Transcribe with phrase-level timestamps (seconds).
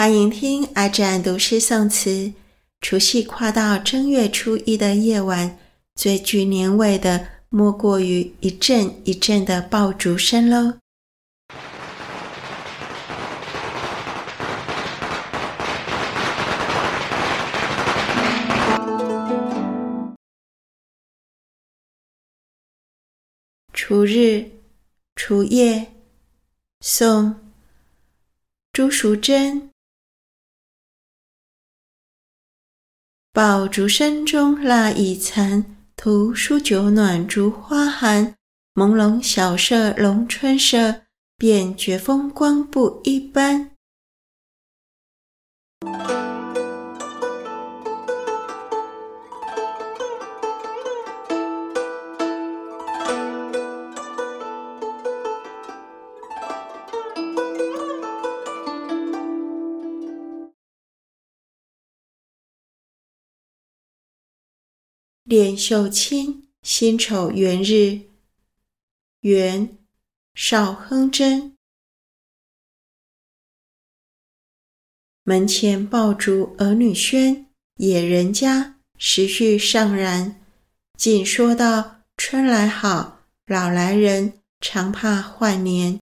[0.00, 2.32] 欢迎听阿占读诗诵词。
[2.80, 5.58] 除夕跨到正月初一的夜晚，
[5.94, 10.78] 最具年味的莫过于一阵一阵的爆竹声喽。
[23.74, 24.50] 除日
[25.14, 25.92] 除夜，
[26.80, 27.32] 宋·
[28.72, 29.69] 朱淑珍。
[33.32, 35.64] 爆竹声中蜡已残，
[35.96, 38.34] 图书酒暖烛花寒。
[38.74, 41.02] 朦胧小舍笼春社，
[41.38, 43.70] 便觉风光不一般。
[65.30, 68.00] 练绣亲，辛丑元日，
[69.20, 69.78] 元，
[70.34, 71.56] 少亨真。
[75.22, 77.44] 门前爆竹儿女喧，
[77.76, 80.44] 野人家时序尚然。
[80.98, 86.00] 尽说道：春来好，老来人常怕换年。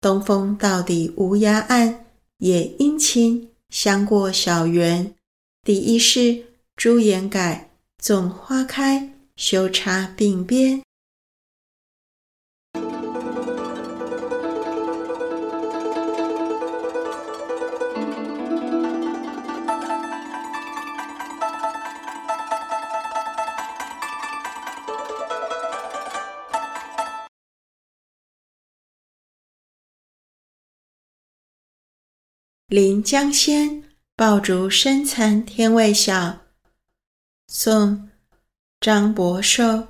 [0.00, 5.16] 东风到底无涯岸，也阴晴，相过小园。
[5.64, 7.67] 第一是朱颜改。
[7.98, 10.82] 纵花开，休插鬓边。
[32.68, 33.82] 临江仙，
[34.14, 36.47] 爆竹声残天未晓。
[37.50, 37.92] 宋·
[38.78, 39.88] 张伯寿。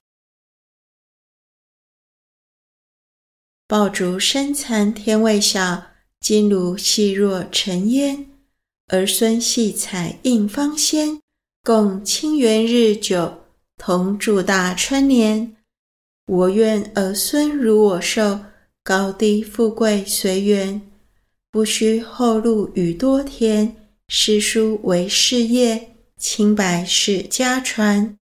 [3.66, 5.82] 爆竹声残天未晓，
[6.20, 8.30] 金炉细若尘烟。
[8.86, 11.20] 儿孙戏彩映芳鲜，
[11.64, 13.42] 共庆元日久，
[13.76, 15.56] 同祝大春年。
[16.26, 18.38] 我愿儿孙如我寿，
[18.84, 20.80] 高低富贵随缘。
[21.50, 25.96] 不须后路与多甜，诗书为事业。
[26.18, 28.18] 清白是家传。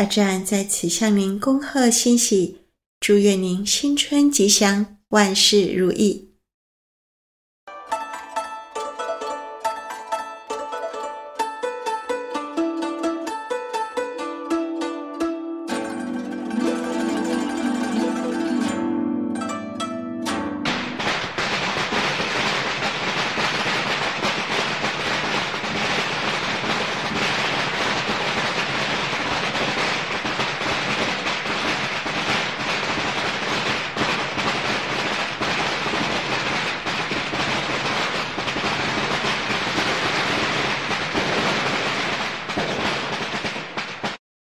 [0.00, 2.56] 阿占在此向您恭贺新喜，
[3.00, 6.29] 祝愿您新春吉祥，万事如意。